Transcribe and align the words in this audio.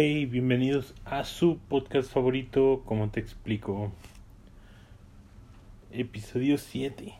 Hey, 0.00 0.26
bienvenidos 0.26 0.94
a 1.04 1.24
su 1.24 1.58
podcast 1.58 2.12
favorito, 2.12 2.84
como 2.84 3.10
te 3.10 3.18
explico. 3.18 3.90
Episodio 5.90 6.56
7. 6.56 7.14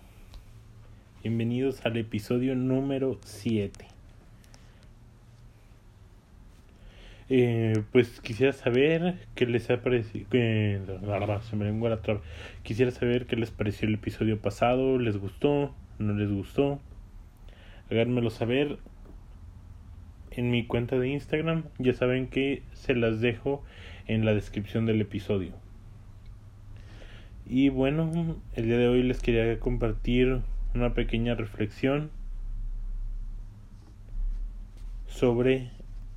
Bienvenidos 1.24 1.84
al 1.84 1.96
episodio 1.96 2.54
número 2.54 3.18
7. 3.24 3.84
Eh, 7.30 7.82
pues 7.90 8.20
quisiera 8.20 8.52
saber 8.52 9.16
qué 9.34 9.46
les 9.46 9.68
ha 9.70 9.82
parecido. 9.82 10.28
La. 10.30 11.40
Quisiera 12.62 12.92
saber 12.92 13.26
qué 13.26 13.34
les 13.34 13.50
pareció 13.50 13.88
el 13.88 13.94
episodio 13.94 14.40
pasado. 14.40 15.00
¿Les 15.00 15.16
gustó? 15.16 15.74
¿No 15.98 16.12
les 16.12 16.30
gustó? 16.30 16.78
Háganmelo 17.90 18.30
saber 18.30 18.78
en 20.30 20.50
mi 20.50 20.66
cuenta 20.66 20.98
de 20.98 21.08
Instagram. 21.08 21.64
Ya 21.78 21.94
saben 21.94 22.28
que 22.28 22.62
se 22.74 22.94
las 22.94 23.20
dejo 23.20 23.62
en 24.06 24.24
la 24.24 24.34
descripción 24.34 24.86
del 24.86 25.00
episodio. 25.00 25.52
Y 27.46 27.70
bueno, 27.70 28.36
el 28.54 28.66
día 28.66 28.78
de 28.78 28.88
hoy 28.88 29.02
les 29.02 29.20
quería 29.20 29.58
compartir 29.58 30.40
una 30.74 30.92
pequeña 30.92 31.34
reflexión 31.34 32.10
sobre 35.06 35.70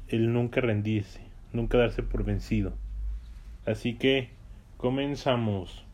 el 0.09 0.34
nunca 0.34 0.59
rendirse, 0.62 1.22
nunca 1.53 1.78
darse 1.78 2.03
por 2.03 2.25
vencido. 2.25 2.73
Así 3.66 3.95
que 3.95 4.30
comenzamos. 4.78 5.86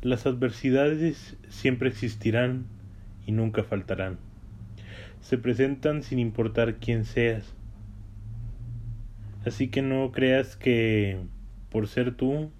Las 0.00 0.26
adversidades 0.26 1.36
siempre 1.48 1.88
existirán 1.88 2.66
y 3.26 3.32
nunca 3.32 3.62
faltarán. 3.64 4.18
Se 5.20 5.38
presentan 5.38 6.02
sin 6.02 6.18
importar 6.18 6.76
quién 6.76 7.04
seas. 7.04 7.54
Así 9.44 9.68
que 9.68 9.82
no 9.82 10.10
creas 10.12 10.56
que 10.56 11.18
por 11.70 11.88
ser 11.88 12.14
tú 12.14 12.50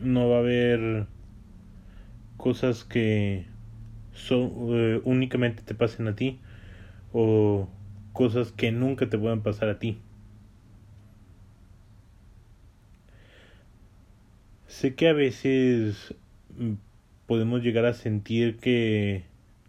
no 0.00 0.28
va 0.28 0.36
a 0.36 0.40
haber 0.40 1.06
cosas 2.36 2.84
que 2.84 3.46
son, 4.12 4.52
eh, 4.70 5.00
únicamente 5.04 5.62
te 5.62 5.74
pasen 5.74 6.08
a 6.08 6.14
ti 6.14 6.40
o 7.12 7.68
cosas 8.12 8.52
que 8.52 8.72
nunca 8.72 9.08
te 9.08 9.18
puedan 9.18 9.42
pasar 9.42 9.68
a 9.68 9.78
ti. 9.78 9.98
Sé 14.66 14.94
que 14.94 15.08
a 15.08 15.12
veces 15.12 16.14
podemos 17.28 17.62
llegar 17.62 17.84
a 17.84 17.92
sentir 17.92 18.56
que 18.56 19.22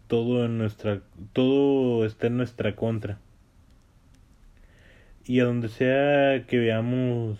todo 0.08 0.46
en 0.46 0.56
nuestra 0.56 1.02
todo 1.34 2.06
está 2.06 2.26
en 2.28 2.38
nuestra 2.38 2.74
contra. 2.74 3.18
Y 5.26 5.40
a 5.40 5.44
donde 5.44 5.68
sea 5.68 6.46
que 6.46 6.58
veamos 6.58 7.38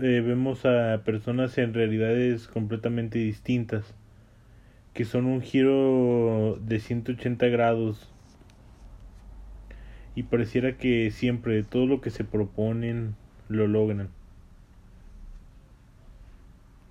eh, 0.00 0.22
vemos 0.24 0.66
a 0.66 1.02
personas 1.04 1.56
en 1.58 1.74
realidades 1.74 2.46
completamente 2.46 3.18
distintas 3.18 3.94
que 4.92 5.06
son 5.06 5.24
un 5.24 5.40
giro 5.40 6.58
de 6.60 6.78
180 6.78 7.46
grados. 7.46 8.10
Y 10.14 10.24
pareciera 10.24 10.76
que 10.76 11.10
siempre 11.10 11.62
todo 11.62 11.86
lo 11.86 12.02
que 12.02 12.10
se 12.10 12.24
proponen 12.24 13.16
lo 13.48 13.66
logran 13.66 14.10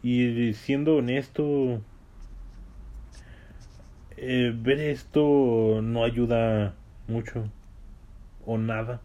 y 0.04 0.54
siendo 0.54 0.96
honesto, 0.98 1.82
eh, 4.18 4.52
ver 4.56 4.80
esto 4.80 5.82
no 5.82 6.04
ayuda 6.04 6.76
mucho 7.08 7.52
o 8.46 8.58
nada. 8.58 9.02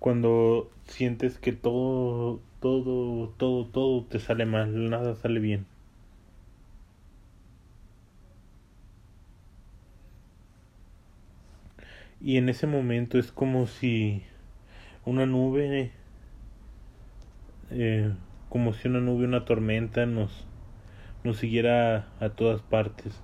Cuando 0.00 0.72
sientes 0.86 1.38
que 1.38 1.52
todo, 1.52 2.40
todo, 2.60 3.28
todo, 3.38 3.66
todo 3.66 4.04
te 4.06 4.18
sale 4.18 4.44
mal, 4.46 4.90
nada 4.90 5.14
sale 5.14 5.38
bien. 5.40 5.66
Y 12.20 12.36
en 12.36 12.48
ese 12.48 12.66
momento 12.66 13.18
es 13.18 13.32
como 13.32 13.66
si 13.66 14.22
una 15.06 15.26
nube 15.26 15.92
eh, 17.70 18.12
como 18.48 18.72
si 18.72 18.88
una 18.88 19.00
nube, 19.00 19.24
una 19.24 19.44
tormenta 19.44 20.06
nos, 20.06 20.46
nos 21.24 21.36
siguiera 21.36 22.08
a 22.20 22.30
todas 22.30 22.62
partes. 22.62 23.20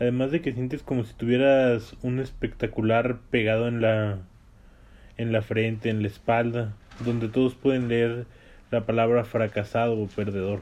Además 0.00 0.30
de 0.32 0.40
que 0.42 0.52
sientes 0.52 0.82
como 0.82 1.04
si 1.04 1.14
tuvieras 1.14 1.96
un 2.02 2.18
espectacular 2.18 3.20
pegado 3.30 3.68
en 3.68 3.80
la 3.80 4.18
en 5.16 5.32
la 5.32 5.42
frente, 5.42 5.90
en 5.90 6.02
la 6.02 6.08
espalda, 6.08 6.74
donde 7.04 7.28
todos 7.28 7.54
pueden 7.54 7.88
leer 7.88 8.26
la 8.70 8.86
palabra 8.86 9.24
fracasado 9.24 9.98
o 9.98 10.06
perdedor. 10.08 10.60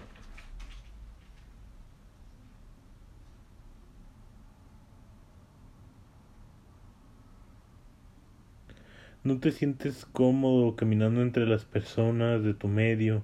No 9.25 9.39
te 9.39 9.53
sientes 9.53 10.05
cómodo 10.13 10.75
caminando 10.75 11.23
entre 11.23 11.47
las 11.47 11.65
personas 11.65 12.43
de 12.43 12.55
tu 12.55 12.67
medio 12.67 13.23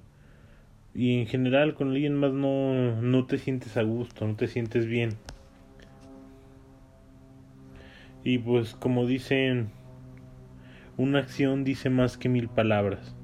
y 0.95 1.19
en 1.19 1.27
general 1.27 1.75
con 1.75 1.89
alguien 1.89 2.15
más 2.15 2.33
no, 2.33 3.03
no 3.03 3.27
te 3.27 3.39
sientes 3.39 3.77
a 3.77 3.83
gusto, 3.83 4.27
no 4.27 4.37
te 4.37 4.47
sientes 4.47 4.87
bien. 4.87 5.11
Y 8.23 8.39
pues 8.39 8.75
como 8.75 9.07
dicen, 9.07 9.71
una 10.97 11.19
acción 11.19 11.65
dice 11.65 11.91
más 11.91 12.17
que 12.17 12.29
mil 12.29 12.49
palabras. 12.49 13.15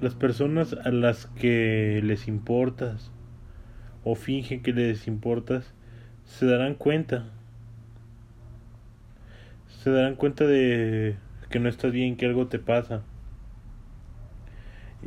Las 0.00 0.14
personas 0.14 0.72
a 0.72 0.90
las 0.90 1.26
que 1.26 2.00
les 2.02 2.26
importas 2.26 3.12
o 4.02 4.14
fingen 4.14 4.62
que 4.62 4.72
les 4.72 5.06
importas 5.06 5.74
se 6.24 6.46
darán 6.46 6.74
cuenta 6.74 7.30
se 9.82 9.90
darán 9.90 10.14
cuenta 10.14 10.46
de 10.46 11.16
que 11.48 11.58
no 11.58 11.68
estás 11.70 11.92
bien, 11.92 12.16
que 12.16 12.26
algo 12.26 12.48
te 12.48 12.58
pasa. 12.58 13.02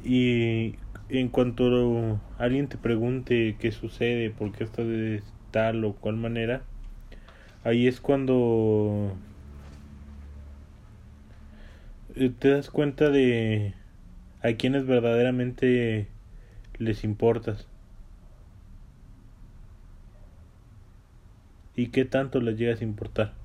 Y 0.03 0.75
en 1.09 1.29
cuanto 1.29 2.19
alguien 2.39 2.67
te 2.67 2.77
pregunte 2.77 3.55
qué 3.59 3.71
sucede, 3.71 4.31
por 4.31 4.51
qué 4.51 4.63
estás 4.63 4.87
de 4.87 5.21
tal 5.51 5.85
o 5.85 5.93
cual 5.93 6.15
manera, 6.17 6.63
ahí 7.63 7.87
es 7.87 8.01
cuando 8.01 9.15
eh, 12.15 12.31
te 12.37 12.49
das 12.49 12.71
cuenta 12.71 13.11
de 13.11 13.75
a 14.41 14.53
quienes 14.53 14.87
verdaderamente 14.87 16.07
les 16.79 17.03
importas. 17.03 17.67
Y 21.75 21.87
qué 21.87 22.05
tanto 22.05 22.41
les 22.41 22.57
llegas 22.57 22.81
a 22.81 22.83
importar 22.83 23.42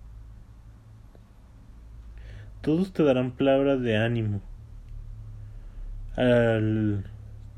todos 2.69 2.93
te 2.93 3.03
darán 3.03 3.31
palabras 3.31 3.81
de 3.81 3.97
ánimo. 3.97 4.43
Al, 6.17 7.03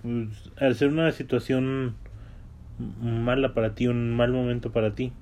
pues, 0.03 0.53
al 0.57 0.77
ser 0.77 0.91
una 0.91 1.11
situación 1.11 1.97
mala 2.79 3.53
para 3.53 3.75
ti, 3.75 3.89
un 3.89 4.15
mal 4.15 4.31
momento 4.31 4.71
para 4.71 4.95
ti. 4.95 5.13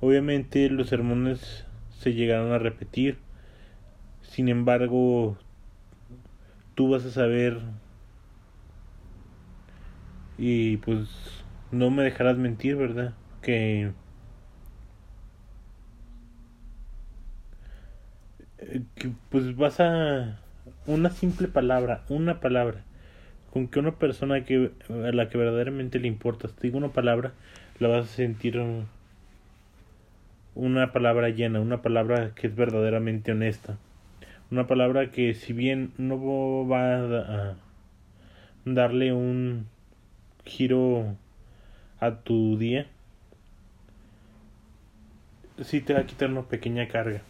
Obviamente 0.00 0.68
los 0.68 0.88
sermones 0.88 1.64
se 1.96 2.12
llegarán 2.12 2.50
a 2.50 2.58
repetir. 2.58 3.18
Sin 4.22 4.48
embargo, 4.48 5.38
tú 6.74 6.90
vas 6.90 7.04
a 7.04 7.12
saber 7.12 7.60
y 10.38 10.78
pues 10.78 11.08
no 11.70 11.88
me 11.90 12.02
dejarás 12.02 12.36
mentir, 12.36 12.74
¿verdad? 12.74 13.14
Que 13.42 13.92
que 18.94 19.10
pues 19.30 19.56
vas 19.56 19.80
a 19.80 20.38
una 20.86 21.10
simple 21.10 21.48
palabra, 21.48 22.04
una 22.08 22.40
palabra, 22.40 22.82
con 23.52 23.68
que 23.68 23.78
una 23.78 23.92
persona 23.92 24.44
que 24.44 24.70
a 24.88 25.12
la 25.12 25.28
que 25.28 25.38
verdaderamente 25.38 25.98
le 25.98 26.08
importas 26.08 26.52
te 26.54 26.66
diga 26.66 26.78
una 26.78 26.92
palabra, 26.92 27.32
la 27.78 27.88
vas 27.88 28.04
a 28.06 28.08
sentir 28.08 28.60
una 30.54 30.92
palabra 30.92 31.28
llena, 31.30 31.60
una 31.60 31.82
palabra 31.82 32.32
que 32.34 32.46
es 32.46 32.54
verdaderamente 32.54 33.32
honesta, 33.32 33.78
una 34.50 34.66
palabra 34.66 35.10
que 35.10 35.34
si 35.34 35.52
bien 35.52 35.92
no 35.98 36.66
va 36.66 36.94
a 36.94 37.56
darle 38.64 39.12
un 39.12 39.66
giro 40.44 41.16
a 42.00 42.16
tu 42.20 42.58
día, 42.58 42.86
sí 45.62 45.80
te 45.80 45.94
va 45.94 46.00
a 46.00 46.06
quitar 46.06 46.30
una 46.30 46.42
pequeña 46.42 46.88
carga. 46.88 47.22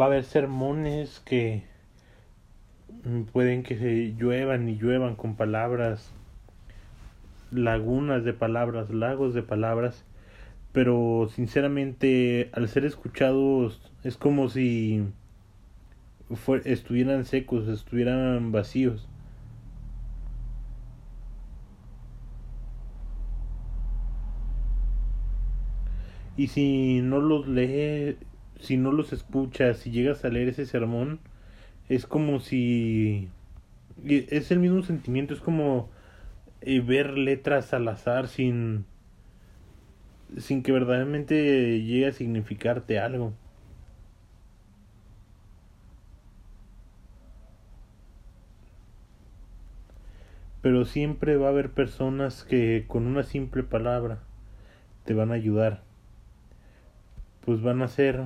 Va 0.00 0.06
a 0.06 0.08
haber 0.08 0.24
sermones 0.24 1.20
que 1.20 1.64
pueden 3.32 3.62
que 3.62 3.76
se 3.76 4.14
lluevan 4.16 4.68
y 4.68 4.76
lluevan 4.76 5.16
con 5.16 5.36
palabras, 5.36 6.12
lagunas 7.50 8.24
de 8.24 8.32
palabras, 8.32 8.90
lagos 8.90 9.34
de 9.34 9.42
palabras, 9.42 10.04
pero 10.72 11.28
sinceramente 11.30 12.50
al 12.52 12.68
ser 12.68 12.84
escuchados 12.84 13.92
es 14.02 14.16
como 14.16 14.48
si 14.48 15.04
estuvieran 16.64 17.24
secos, 17.24 17.68
estuvieran 17.68 18.52
vacíos. 18.52 19.08
Y 26.36 26.48
si 26.48 27.00
no 27.00 27.20
los 27.20 27.46
lees, 27.46 28.16
si 28.60 28.76
no 28.76 28.92
los 28.92 29.12
escuchas, 29.12 29.78
si 29.78 29.90
llegas 29.90 30.24
a 30.24 30.28
leer 30.28 30.48
ese 30.48 30.66
sermón, 30.66 31.20
es 31.88 32.06
como 32.06 32.40
si 32.40 33.28
es 34.06 34.50
el 34.50 34.58
mismo 34.58 34.82
sentimiento, 34.82 35.34
es 35.34 35.40
como 35.40 35.90
eh, 36.60 36.80
ver 36.80 37.18
letras 37.18 37.74
al 37.74 37.88
azar 37.88 38.28
sin 38.28 38.86
sin 40.38 40.62
que 40.62 40.72
verdaderamente 40.72 41.82
llegue 41.82 42.06
a 42.06 42.12
significarte 42.12 42.98
algo. 42.98 43.32
Pero 50.62 50.84
siempre 50.86 51.36
va 51.36 51.48
a 51.48 51.50
haber 51.50 51.70
personas 51.70 52.42
que 52.44 52.86
con 52.88 53.06
una 53.06 53.22
simple 53.22 53.62
palabra 53.62 54.20
te 55.04 55.14
van 55.14 55.30
a 55.30 55.34
ayudar. 55.34 55.82
Pues 57.44 57.60
van 57.60 57.82
a 57.82 57.88
ser 57.88 58.24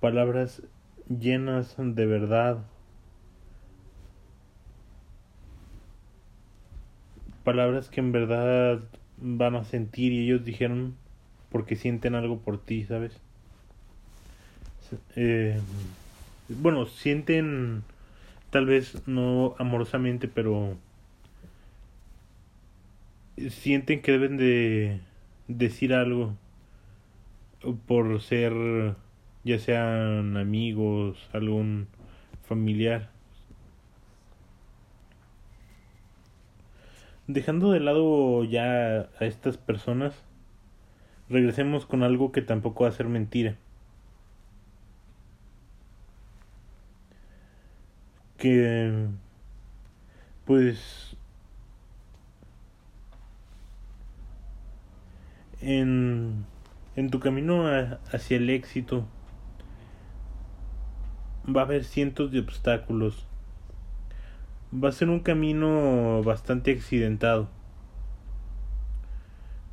palabras 0.00 0.62
llenas 1.08 1.74
de 1.78 2.06
verdad. 2.06 2.58
Palabras 7.44 7.88
que 7.88 8.00
en 8.00 8.12
verdad 8.12 8.80
van 9.18 9.56
a 9.56 9.64
sentir 9.64 10.12
y 10.12 10.24
ellos 10.24 10.44
dijeron 10.44 10.96
porque 11.50 11.76
sienten 11.76 12.14
algo 12.14 12.38
por 12.38 12.58
ti, 12.58 12.84
¿sabes? 12.84 13.18
Eh, 15.16 15.58
bueno, 16.48 16.86
sienten 16.86 17.82
tal 18.50 18.66
vez 18.66 19.06
no 19.06 19.54
amorosamente, 19.58 20.28
pero 20.28 20.76
sienten 23.50 24.02
que 24.02 24.12
deben 24.12 24.36
de 24.36 25.00
decir 25.48 25.92
algo 25.94 26.34
por 27.86 28.20
ser 28.20 28.52
ya 29.46 29.60
sean 29.60 30.36
amigos, 30.36 31.16
algún 31.32 31.86
familiar. 32.42 33.10
Dejando 37.28 37.70
de 37.70 37.78
lado 37.80 38.42
ya 38.44 39.08
a 39.20 39.24
estas 39.24 39.56
personas, 39.56 40.14
regresemos 41.28 41.86
con 41.86 42.02
algo 42.02 42.32
que 42.32 42.42
tampoco 42.42 42.84
va 42.84 42.90
a 42.90 42.92
ser 42.92 43.06
mentira. 43.08 43.56
Que 48.36 49.06
pues 50.44 51.16
en, 55.60 56.44
en 56.96 57.10
tu 57.10 57.20
camino 57.20 57.66
hacia 58.12 58.36
el 58.38 58.50
éxito 58.50 59.06
va 61.54 61.62
a 61.62 61.64
haber 61.64 61.84
cientos 61.84 62.30
de 62.32 62.40
obstáculos. 62.40 63.26
Va 64.72 64.88
a 64.88 64.92
ser 64.92 65.08
un 65.08 65.20
camino 65.20 66.22
bastante 66.22 66.72
accidentado. 66.72 67.48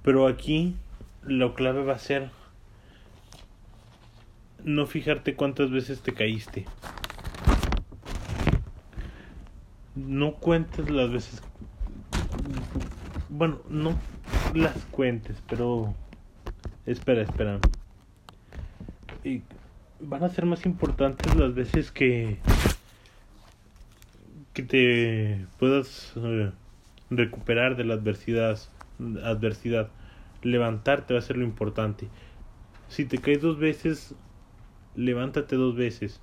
Pero 0.03 0.27
aquí 0.27 0.75
lo 1.23 1.55
clave 1.55 1.83
va 1.83 1.93
a 1.93 1.99
ser 1.99 2.29
no 4.63 4.85
fijarte 4.85 5.35
cuántas 5.35 5.71
veces 5.71 6.01
te 6.01 6.13
caíste. 6.13 6.65
No 9.95 10.35
cuentes 10.35 10.89
las 10.89 11.11
veces. 11.11 11.41
Bueno, 13.29 13.59
no 13.69 13.97
las 14.53 14.77
cuentes, 14.85 15.41
pero. 15.47 15.93
Espera, 16.85 17.21
espera. 17.21 17.59
Van 20.05 20.23
a 20.23 20.29
ser 20.29 20.45
más 20.45 20.65
importantes 20.65 21.35
las 21.35 21.53
veces 21.53 21.91
que 21.91 22.38
que 24.53 24.63
te 24.63 25.45
puedas 25.57 26.13
eh, 26.15 26.51
recuperar 27.09 27.75
de 27.75 27.85
la 27.85 27.95
adversidad 27.95 28.59
adversidad. 29.23 29.89
Levantarte 30.44 31.13
va 31.13 31.19
a 31.19 31.23
ser 31.23 31.38
lo 31.38 31.44
importante. 31.44 32.07
Si 32.89 33.05
te 33.05 33.17
caes 33.17 33.41
dos 33.41 33.57
veces 33.57 34.15
levántate 34.95 35.55
dos 35.55 35.75
veces. 35.75 36.21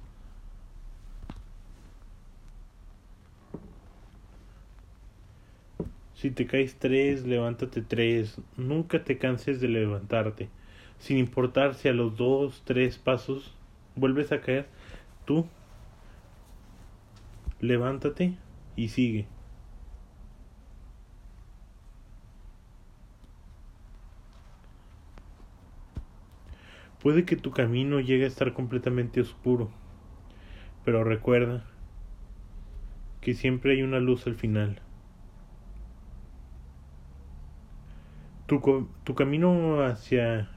Si 6.15 6.31
te 6.31 6.47
caes 6.47 6.77
tres 6.79 7.27
levántate 7.27 7.83
tres. 7.83 8.41
Nunca 8.57 9.03
te 9.03 9.19
canses 9.19 9.61
de 9.61 9.69
levantarte. 9.69 10.49
Sin 10.99 11.17
importar 11.17 11.75
si 11.75 11.89
a 11.89 11.93
los 11.93 12.17
dos 12.17 12.63
tres 12.65 12.99
pasos 12.99 13.55
vuelves 13.97 14.33
a 14.33 14.41
caer, 14.41 14.69
tú 15.25 15.47
levántate 17.61 18.37
y 18.77 18.89
sigue. 18.89 19.27
Puede 27.03 27.25
que 27.25 27.37
tu 27.37 27.51
camino 27.51 28.01
llegue 28.01 28.25
a 28.25 28.29
estar 28.29 28.53
completamente 28.53 29.23
oscuro, 29.23 29.71
pero 30.85 31.03
recuerda 31.03 31.65
que 33.23 33.33
siempre 33.35 33.73
hay 33.73 33.83
una 33.83 34.01
luz 34.01 34.27
al 34.27 34.35
final. 34.35 34.81
Tu, 38.47 38.89
tu 39.05 39.15
camino 39.15 39.83
hacia 39.83 40.51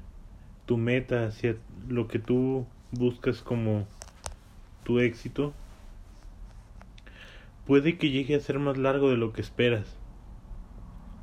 tu 0.66 0.78
meta, 0.78 1.28
hacia 1.28 1.56
lo 1.88 2.08
que 2.08 2.20
tú 2.20 2.66
buscas 2.94 3.42
como 3.42 3.88
tu 4.84 5.00
éxito, 5.00 5.54
puede 7.66 7.98
que 7.98 8.10
llegue 8.10 8.36
a 8.36 8.40
ser 8.40 8.60
más 8.60 8.78
largo 8.78 9.10
de 9.10 9.18
lo 9.18 9.34
que 9.34 9.42
esperas, 9.42 9.98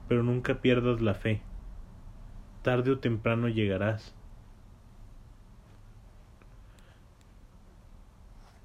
pero 0.08 0.22
nunca 0.22 0.60
pierdas 0.60 1.00
la 1.00 1.14
fe. 1.14 1.42
Tarde 2.62 2.90
o 2.90 2.98
temprano 2.98 3.48
llegarás. 3.48 4.14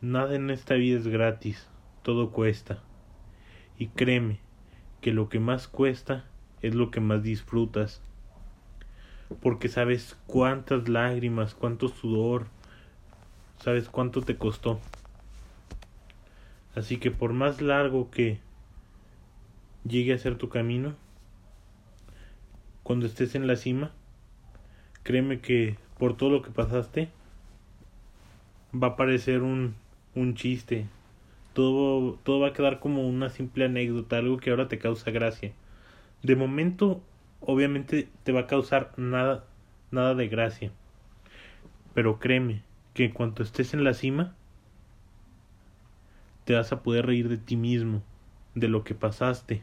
Nada 0.01 0.35
en 0.35 0.49
esta 0.49 0.73
vida 0.75 0.97
es 0.97 1.07
gratis, 1.07 1.67
todo 2.03 2.31
cuesta. 2.31 2.79
Y 3.77 3.87
créeme 3.87 4.39
que 5.01 5.13
lo 5.13 5.29
que 5.29 5.39
más 5.39 5.67
cuesta 5.67 6.25
es 6.61 6.75
lo 6.75 6.91
que 6.91 6.99
más 6.99 7.23
disfrutas. 7.23 8.01
Porque 9.41 9.69
sabes 9.69 10.17
cuántas 10.27 10.89
lágrimas, 10.89 11.55
cuánto 11.55 11.87
sudor, 11.87 12.47
sabes 13.65 13.89
cuánto 13.89 14.21
te 14.21 14.37
costó. 14.37 14.79
Así 16.75 16.97
que 16.97 17.09
por 17.09 17.33
más 17.33 17.61
largo 17.63 18.11
que 18.11 18.37
llegue 19.83 20.13
a 20.13 20.19
ser 20.19 20.37
tu 20.37 20.49
camino, 20.49 20.93
cuando 22.83 23.07
estés 23.07 23.33
en 23.33 23.47
la 23.47 23.55
cima, 23.55 23.91
créeme 25.01 25.39
que 25.39 25.77
por 25.97 26.15
todo 26.15 26.29
lo 26.29 26.41
que 26.43 26.51
pasaste, 26.51 27.09
va 28.71 28.89
a 28.89 28.95
parecer 28.95 29.41
un, 29.41 29.73
un 30.13 30.35
chiste. 30.35 30.85
Todo, 31.53 32.19
todo 32.21 32.41
va 32.41 32.49
a 32.49 32.53
quedar 32.53 32.79
como 32.79 33.09
una 33.09 33.31
simple 33.31 33.65
anécdota, 33.65 34.17
algo 34.17 34.37
que 34.37 34.51
ahora 34.51 34.67
te 34.67 34.77
causa 34.77 35.09
gracia. 35.09 35.53
De 36.21 36.35
momento, 36.35 37.01
obviamente 37.41 38.09
te 38.23 38.31
va 38.31 38.41
a 38.41 38.47
causar 38.47 38.91
nada, 38.95 39.43
nada 39.89 40.13
de 40.13 40.27
gracia. 40.27 40.71
Pero 41.95 42.19
créeme, 42.19 42.61
que 42.95 43.05
en 43.05 43.11
cuanto 43.11 43.43
estés 43.43 43.73
en 43.73 43.83
la 43.83 43.93
cima, 43.93 44.33
te 46.45 46.55
vas 46.55 46.71
a 46.71 46.81
poder 46.81 47.05
reír 47.05 47.27
de 47.27 47.37
ti 47.37 47.57
mismo, 47.57 48.01
de 48.55 48.69
lo 48.69 48.85
que 48.85 48.95
pasaste. 48.95 49.61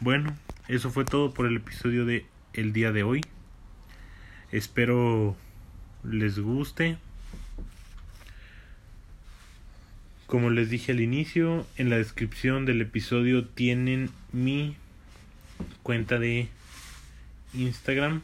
Bueno, 0.00 0.36
eso 0.66 0.90
fue 0.90 1.04
todo 1.04 1.32
por 1.32 1.46
el 1.46 1.56
episodio 1.56 2.04
de 2.04 2.26
el 2.54 2.72
día 2.72 2.90
de 2.90 3.04
hoy. 3.04 3.20
Espero 4.50 5.36
les 6.02 6.40
guste. 6.40 6.98
Como 10.26 10.50
les 10.50 10.70
dije 10.70 10.90
al 10.90 11.00
inicio, 11.00 11.64
en 11.76 11.88
la 11.88 11.98
descripción 11.98 12.66
del 12.66 12.80
episodio 12.80 13.46
tienen 13.46 14.10
mi 14.32 14.74
cuenta 15.84 16.18
de 16.18 16.48
Instagram 17.54 18.22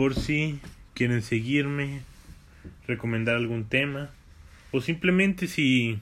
por 0.00 0.14
si 0.14 0.58
quieren 0.94 1.20
seguirme, 1.20 2.00
recomendar 2.86 3.36
algún 3.36 3.66
tema 3.66 4.08
o 4.72 4.80
simplemente 4.80 5.46
si 5.46 6.00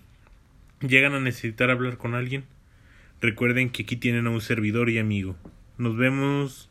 llegan 0.80 1.14
a 1.14 1.20
necesitar 1.20 1.68
hablar 1.68 1.96
con 1.96 2.14
alguien, 2.14 2.44
recuerden 3.20 3.70
que 3.70 3.82
aquí 3.82 3.96
tienen 3.96 4.28
a 4.28 4.30
un 4.30 4.40
servidor 4.40 4.88
y 4.88 4.98
amigo. 4.98 5.34
Nos 5.78 5.96
vemos 5.96 6.70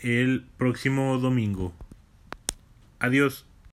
el 0.00 0.44
próximo 0.58 1.18
domingo. 1.18 1.74
Adiós. 3.00 3.44